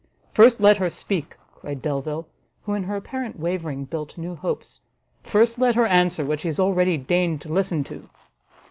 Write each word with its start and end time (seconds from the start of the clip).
"First 0.31 0.59
let 0.59 0.77
her 0.77 0.89
speak!" 0.89 1.37
cried 1.53 1.79
Delvile, 1.79 2.27
who 2.63 2.73
in 2.73 2.85
her 2.85 2.95
apparent 2.95 3.39
wavering 3.39 3.85
built 3.85 4.17
new 4.17 4.33
hopes, 4.33 4.81
"first 5.21 5.59
let 5.59 5.75
her 5.75 5.85
answer 5.85 6.25
what 6.25 6.39
she 6.39 6.47
has 6.47 6.59
already 6.59 6.97
deigned 6.97 7.39
to 7.41 7.53
listen 7.53 7.83
to." 7.83 8.09